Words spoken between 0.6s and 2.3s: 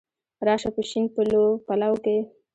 شه په شین پلو کي